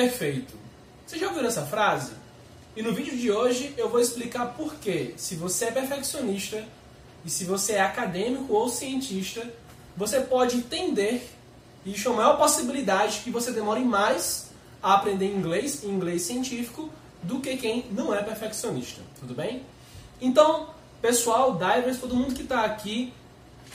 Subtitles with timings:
[0.00, 0.54] perfeito.
[1.06, 2.12] Você já ouviu essa frase?
[2.74, 6.64] E no vídeo de hoje eu vou explicar por que, se você é perfeccionista
[7.22, 9.46] e se você é acadêmico ou cientista,
[9.94, 11.28] você pode entender
[11.84, 14.50] e existe uma maior possibilidade que você demore mais
[14.82, 16.88] a aprender inglês, inglês científico,
[17.22, 19.02] do que quem não é perfeccionista.
[19.18, 19.62] Tudo bem?
[20.18, 20.70] Então,
[21.02, 23.12] pessoal, divers, todo mundo que está aqui,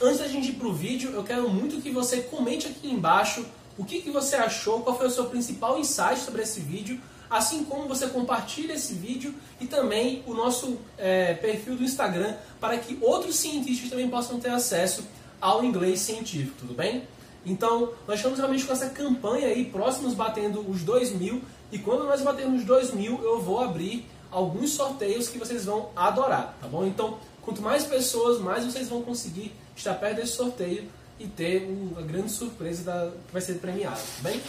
[0.01, 3.45] antes da gente ir para o vídeo, eu quero muito que você comente aqui embaixo
[3.77, 7.63] o que, que você achou, qual foi o seu principal insight sobre esse vídeo, assim
[7.63, 12.97] como você compartilha esse vídeo e também o nosso é, perfil do Instagram para que
[13.01, 15.03] outros cientistas também possam ter acesso
[15.41, 17.03] ao inglês científico, tudo bem?
[17.45, 22.05] Então, nós estamos realmente com essa campanha aí, próximos batendo os 2 mil, e quando
[22.05, 26.85] nós batermos 2 mil, eu vou abrir alguns sorteios que vocês vão adorar, tá bom?
[26.85, 30.89] Então, quanto mais pessoas, mais vocês vão conseguir estar perto desse sorteio
[31.19, 34.41] e ter uma grande surpresa da, que vai ser premiada, tá bem?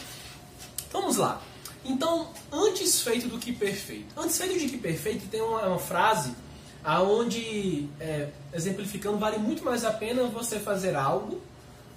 [0.87, 1.41] Então, vamos lá.
[1.85, 4.07] Então, antes feito do que perfeito.
[4.17, 6.33] Antes feito de que perfeito tem uma, uma frase
[6.83, 11.41] aonde, é, exemplificando, vale muito mais a pena você fazer algo,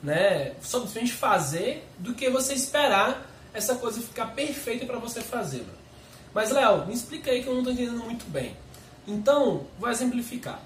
[0.02, 5.64] né, simplesmente fazer, do que você esperar essa coisa ficar perfeita para você fazer.
[6.32, 8.56] Mas, Léo, me explica aí que eu não estou entendendo muito bem.
[9.06, 10.60] Então, vou exemplificar.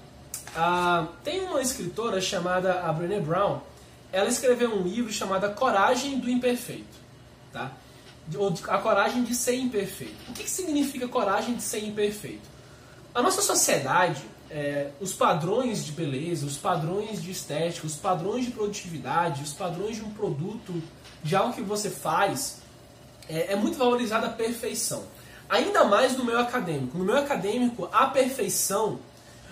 [0.55, 3.59] Ah, tem uma escritora chamada a Brené Brown,
[4.11, 6.97] ela escreveu um livro chamado A Coragem do Imperfeito.
[7.51, 7.71] Tá?
[8.67, 10.15] A Coragem de Ser Imperfeito.
[10.29, 12.49] O que, que significa coragem de ser imperfeito?
[13.13, 18.51] A nossa sociedade, é, os padrões de beleza, os padrões de estética, os padrões de
[18.51, 20.81] produtividade, os padrões de um produto,
[21.23, 22.61] de algo que você faz,
[23.29, 25.03] é, é muito valorizada a perfeição.
[25.47, 26.97] Ainda mais no meio acadêmico.
[26.97, 28.99] No meio acadêmico, a perfeição,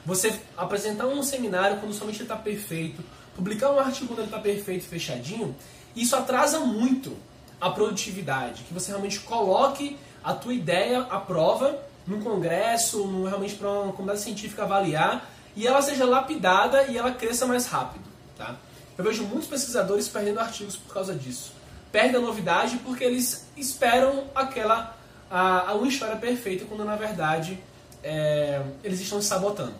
[0.05, 3.03] você apresentar um seminário quando somente está perfeito,
[3.35, 5.55] publicar um artigo quando ele está perfeito, fechadinho,
[5.95, 7.17] isso atrasa muito
[7.59, 8.63] a produtividade.
[8.63, 13.91] Que você realmente coloque a tua ideia à prova num congresso, num, realmente para uma
[13.93, 18.03] comunidade científica avaliar, e ela seja lapidada e ela cresça mais rápido.
[18.37, 18.55] Tá?
[18.97, 21.53] Eu vejo muitos pesquisadores perdendo artigos por causa disso
[21.93, 24.97] perdem a novidade porque eles esperam aquela
[25.29, 27.59] a, a uma história perfeita quando na verdade
[28.03, 29.75] é, eles estão se sabotando.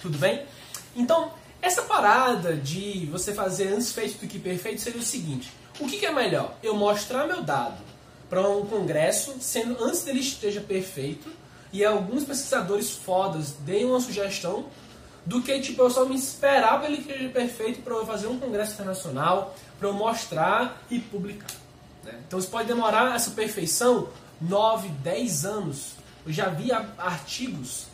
[0.00, 0.46] Tudo bem?
[0.94, 1.32] Então,
[1.62, 5.96] essa parada de você fazer antes feito do que perfeito seria o seguinte: o que,
[5.96, 6.54] que é melhor?
[6.60, 7.80] Eu mostrar meu dado
[8.28, 11.30] para um congresso, sendo antes dele esteja perfeito,
[11.72, 14.66] e alguns pesquisadores fodas deem uma sugestão,
[15.24, 18.40] do que tipo eu só me esperar para ele esteja perfeito para eu fazer um
[18.40, 21.50] congresso internacional, para eu mostrar e publicar.
[22.02, 22.18] Né?
[22.26, 24.08] Então isso pode demorar essa perfeição
[24.40, 25.92] 9, 10 anos.
[26.26, 27.86] Eu já vi artigos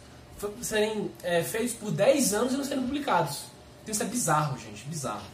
[0.63, 3.58] serem é, feitos por 10 anos e não serem publicados.
[3.89, 5.25] Então isso é bizarro, gente, bizarro.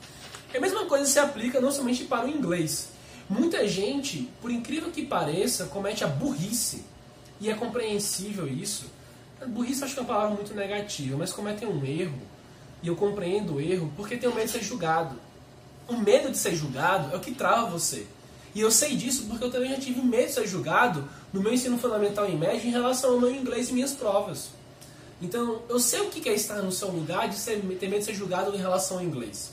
[0.52, 2.90] E a mesma coisa se aplica não somente para o inglês.
[3.28, 6.84] Muita gente, por incrível que pareça, comete a burrice.
[7.40, 8.86] E é compreensível isso.
[9.48, 12.18] Burrice acho que é uma palavra muito negativa, mas cometem um erro.
[12.80, 15.18] E eu compreendo o erro porque tem medo de ser julgado
[15.88, 18.06] o medo de ser julgado é o que trava você.
[18.54, 21.52] E eu sei disso porque eu também já tive medo de ser julgado no meu
[21.52, 24.50] ensino fundamental e médio em relação ao meu inglês e minhas provas.
[25.24, 28.04] Então, eu sei o que é estar no seu lugar de ser, ter medo de
[28.04, 29.50] ser julgado em relação ao inglês.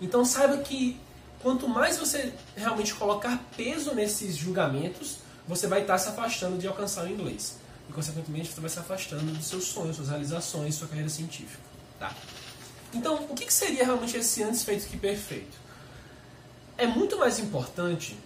[0.00, 1.00] Então, saiba que
[1.42, 5.18] quanto mais você realmente colocar peso nesses julgamentos,
[5.48, 7.56] você vai estar se afastando de alcançar o inglês.
[7.88, 11.62] E, consequentemente, você vai se afastando dos seus sonhos, suas realizações, sua carreira científica.
[11.98, 12.14] Tá?
[12.92, 15.66] Então, o que seria realmente esse antes feito que perfeito?
[16.78, 18.16] é muito mais importante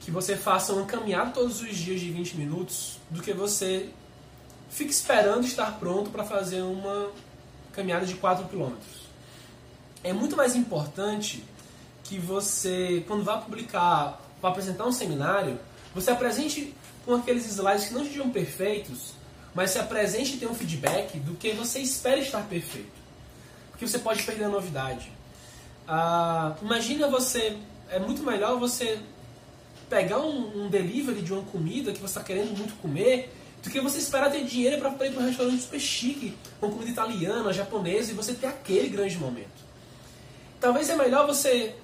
[0.00, 3.90] que você faça uma caminhada todos os dias de 20 minutos do que você
[4.70, 7.10] fique esperando estar pronto para fazer uma
[7.72, 8.74] caminhada de 4 km.
[10.02, 11.44] É muito mais importante
[12.04, 15.58] que você, quando vá publicar, para apresentar um seminário,
[15.94, 19.12] você apresente com aqueles slides que não sejam perfeitos,
[19.54, 23.00] mas se apresente e tenha um feedback do que você espera estar perfeito.
[23.70, 25.10] Porque você pode perder a novidade.
[25.86, 27.56] Ah, imagina você
[27.90, 28.98] é muito melhor você
[29.88, 33.80] pegar um, um delivery de uma comida que você está querendo muito comer do que
[33.80, 38.12] você esperar ter dinheiro para ir para um restaurante super chique, com comida italiana, japonesa,
[38.12, 39.48] e você ter aquele grande momento.
[40.60, 41.74] Talvez é melhor você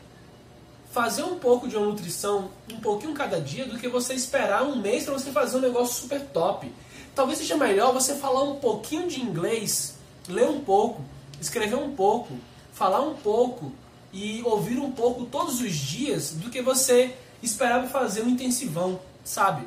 [0.91, 4.77] fazer um pouco de uma nutrição, um pouquinho cada dia, do que você esperar um
[4.77, 6.73] mês para você fazer um negócio super top.
[7.15, 9.97] Talvez seja melhor você falar um pouquinho de inglês,
[10.29, 11.05] ler um pouco,
[11.41, 12.35] escrever um pouco,
[12.73, 13.73] falar um pouco,
[14.17, 19.67] e ouvir um pouco todos os dias do que você esperava fazer um intensivão, sabe?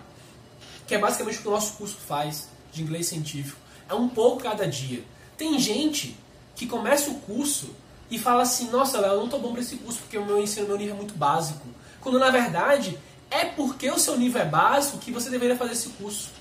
[0.89, 3.59] Que é basicamente o que o nosso curso faz de inglês científico.
[3.87, 5.03] É um pouco cada dia.
[5.37, 6.17] Tem gente
[6.55, 7.75] que começa o curso
[8.09, 10.41] e fala assim: Nossa, Léo, eu não tô bom para esse curso porque o meu
[10.41, 11.61] ensino, meu nível é muito básico.
[12.01, 12.97] Quando na verdade
[13.29, 16.31] é porque o seu nível é básico que você deveria fazer esse curso.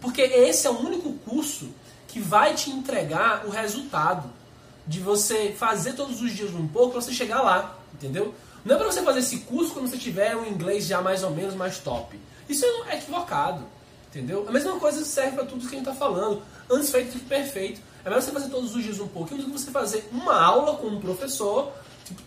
[0.00, 1.68] Porque esse é o único curso
[2.08, 4.30] que vai te entregar o resultado
[4.86, 8.34] de você fazer todos os dias um pouco para você chegar lá, entendeu?
[8.64, 11.30] Não é para você fazer esse curso quando você tiver um inglês já mais ou
[11.30, 12.18] menos mais top.
[12.48, 13.66] Isso é equivocado,
[14.12, 14.44] entendeu?
[14.46, 16.42] A mesma coisa serve para tudo que a gente está falando.
[16.70, 17.80] Antes feito do que perfeito.
[18.04, 20.76] É melhor você fazer todos os dias um pouquinho do que você fazer uma aula
[20.76, 21.72] com um professor
[22.04, 22.20] tipo,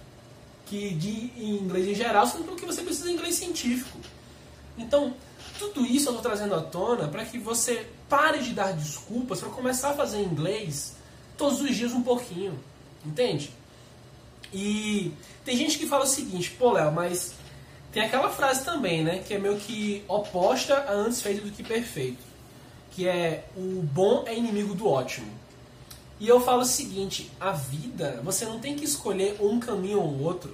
[0.66, 4.00] que de inglês em geral, sendo que você precisa de inglês científico.
[4.78, 5.14] Então,
[5.60, 9.50] tudo isso eu estou trazendo à tona para que você pare de dar desculpas para
[9.50, 10.96] começar a fazer inglês
[11.38, 12.58] todos os dias um pouquinho.
[13.06, 13.52] Entende?
[14.52, 15.12] E
[15.44, 17.34] tem gente que fala o seguinte, pô Léo, mas
[17.96, 19.24] tem aquela frase também, né?
[19.26, 22.22] Que é meio que oposta a antes feito do que perfeito.
[22.92, 25.32] Que é o bom é inimigo do ótimo.
[26.20, 30.24] E eu falo o seguinte, a vida, você não tem que escolher um caminho ou
[30.24, 30.54] outro.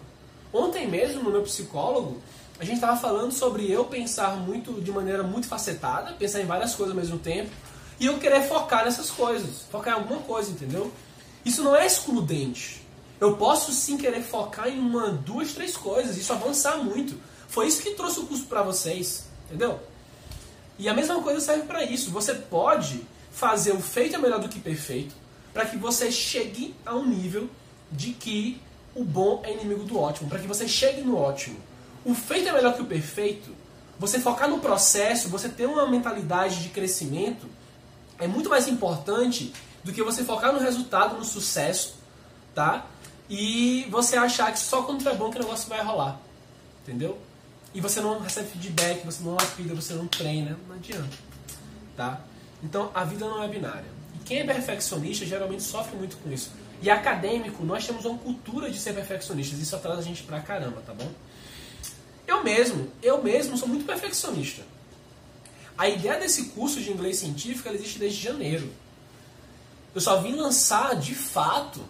[0.53, 2.21] Ontem mesmo, no meu psicólogo,
[2.59, 6.75] a gente estava falando sobre eu pensar muito de maneira muito facetada, pensar em várias
[6.75, 7.49] coisas ao mesmo tempo,
[7.99, 10.91] e eu querer focar nessas coisas, focar em alguma coisa, entendeu?
[11.43, 12.81] Isso não é excludente.
[13.21, 17.15] Eu posso sim querer focar em uma, duas, três coisas, isso avançar muito.
[17.47, 19.79] Foi isso que trouxe o curso para vocês, entendeu?
[20.79, 22.09] E a mesma coisa serve para isso.
[22.09, 25.13] Você pode fazer o feito é melhor do que perfeito,
[25.53, 27.47] para que você chegue a um nível
[27.91, 28.59] de que
[28.95, 31.57] o bom é inimigo do ótimo, para que você chegue no ótimo.
[32.03, 33.56] O feito é melhor que o perfeito.
[34.00, 37.45] Você focar no processo, você ter uma mentalidade de crescimento,
[38.17, 39.53] é muito mais importante
[39.83, 41.95] do que você focar no resultado, no sucesso,
[42.56, 42.88] tá?
[43.33, 46.19] E você achar que só quando é bom que o negócio vai rolar.
[46.83, 47.18] Entendeu?
[47.74, 51.18] E você não recebe feedback, você não lapida, você não treina, não adianta.
[51.95, 52.19] Tá?
[52.62, 53.86] Então a vida não é binária.
[54.16, 56.51] E quem é perfeccionista geralmente sofre muito com isso.
[56.81, 59.60] E acadêmico, nós temos uma cultura de ser perfeccionistas.
[59.60, 61.10] Isso atrasa a gente pra caramba, tá bom?
[62.27, 64.63] Eu mesmo, eu mesmo sou muito perfeccionista.
[65.77, 68.69] A ideia desse curso de inglês científico existe desde janeiro.
[69.95, 71.81] Eu só vim lançar de fato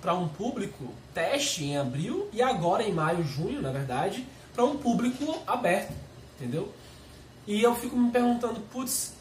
[0.00, 4.24] para um público teste em abril e agora em maio, junho, na verdade,
[4.54, 5.92] para um público aberto,
[6.36, 6.72] entendeu?
[7.46, 9.14] E eu fico me perguntando, putz,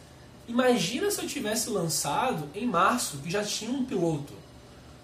[0.48, 4.34] imagina se eu tivesse lançado em março, que já tinha um piloto.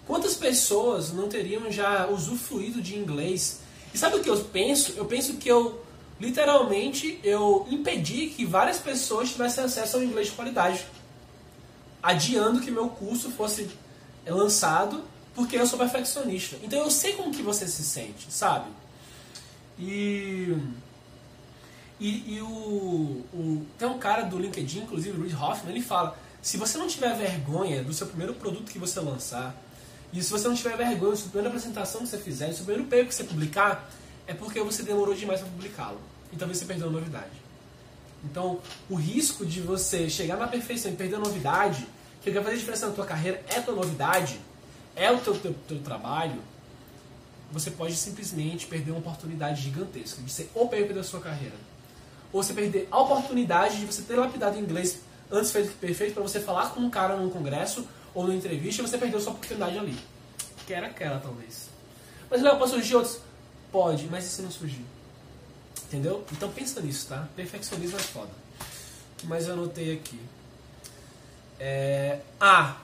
[0.06, 3.60] Quantas pessoas não teriam já usufruído de inglês
[3.94, 4.92] e sabe o que eu penso?
[4.96, 5.82] Eu penso que eu,
[6.20, 10.84] literalmente, eu impedi que várias pessoas tivessem acesso ao inglês de qualidade.
[12.02, 13.70] Adiando que meu curso fosse
[14.26, 15.02] lançado,
[15.34, 16.56] porque eu sou perfeccionista.
[16.62, 18.70] Então eu sei como que você se sente, sabe?
[19.78, 20.56] E...
[22.00, 26.18] E, e o, o, tem um cara do LinkedIn, inclusive o Reid Hoffman, ele fala:
[26.42, 29.54] se você não tiver vergonha do seu primeiro produto que você lançar,
[30.12, 32.64] e se você não tiver vergonha, se a primeira apresentação que você fizer, se o
[32.64, 33.88] primeiro paper que você publicar,
[34.26, 36.00] é porque você demorou demais para publicá-lo.
[36.32, 37.32] E talvez você perdeu a novidade.
[38.24, 41.86] Então, o risco de você chegar na perfeição e perder a novidade,
[42.22, 44.40] que vai fazer diferença na tua carreira é a tua novidade,
[44.96, 46.40] é o teu, teu, teu trabalho,
[47.50, 51.54] você pode simplesmente perder uma oportunidade gigantesca de ser ou paper da sua carreira.
[52.32, 55.00] Ou você perder a oportunidade de você ter lapidado inglês
[55.30, 58.82] antes feito que perfeito para você falar com um cara num congresso ou numa entrevista
[58.82, 59.96] e você perdeu sua oportunidade ali.
[60.66, 61.68] Que era aquela, talvez.
[62.30, 63.20] Mas, Léo, pode surgir outros?
[63.70, 64.84] Pode, mas e se não surgir?
[65.84, 66.24] Entendeu?
[66.32, 67.28] Então pensa nisso, tá?
[67.36, 68.30] Perfeccionismo é foda.
[69.24, 70.18] Mas eu anotei aqui.
[71.58, 72.20] É...
[72.40, 72.76] Ah,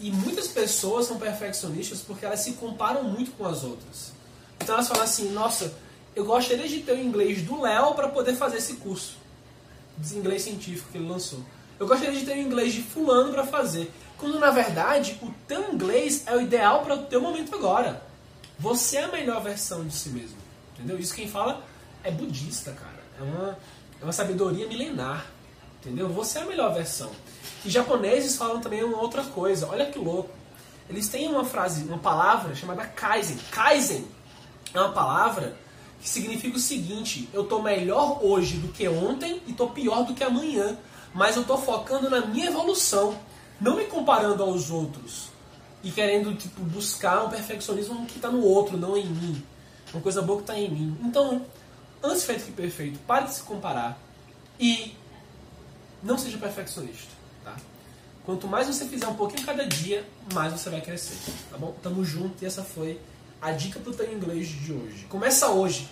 [0.00, 4.12] e muitas pessoas são perfeccionistas porque elas se comparam muito com as outras.
[4.60, 5.74] Então elas falam assim, nossa,
[6.14, 9.16] eu gostaria de ter o inglês do Léo para poder fazer esse curso
[9.98, 11.40] de inglês científico que ele lançou.
[11.78, 13.92] Eu gostaria de ter o inglês de fulano para fazer.
[14.18, 18.02] Quando na verdade o teu inglês é o ideal para o teu momento agora.
[18.58, 20.36] Você é a melhor versão de si mesmo.
[20.74, 20.98] Entendeu?
[20.98, 21.62] Isso quem fala
[22.02, 23.02] é budista, cara.
[23.18, 23.58] É uma,
[24.00, 25.26] é uma sabedoria milenar.
[25.80, 26.08] Entendeu?
[26.08, 27.10] Você é a melhor versão.
[27.64, 29.68] E japoneses falam também uma outra coisa.
[29.68, 30.30] Olha que louco.
[30.88, 33.38] Eles têm uma frase, uma palavra chamada Kaizen.
[33.50, 34.06] Kaizen
[34.72, 35.56] é uma palavra
[36.00, 40.14] que significa o seguinte: eu estou melhor hoje do que ontem e estou pior do
[40.14, 40.76] que amanhã.
[41.12, 43.16] Mas eu estou focando na minha evolução
[43.60, 45.28] não me comparando aos outros
[45.82, 49.42] e querendo tipo, buscar um perfeccionismo que está no outro, não em mim.
[49.92, 50.98] Uma coisa boa que está em mim.
[51.02, 51.44] Então,
[52.02, 53.98] antes feito que perfeito, pare de se comparar
[54.58, 54.94] e
[56.02, 57.15] não seja perfeccionista
[57.46, 57.56] tá?
[58.24, 61.14] Quanto mais você fizer um pouquinho cada dia, mais você vai crescer,
[61.48, 61.72] tá bom?
[61.80, 63.00] Tamo junto e essa foi
[63.40, 65.06] a dica pro teu inglês de hoje.
[65.08, 65.88] Começa hoje.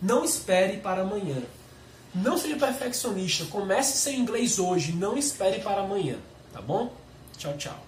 [0.00, 1.42] Não espere para amanhã.
[2.14, 3.44] Não seja perfeccionista.
[3.46, 4.92] Comece seu inglês hoje.
[4.92, 6.16] Não espere para amanhã,
[6.52, 6.92] tá bom?
[7.36, 7.78] Tchau, tchau.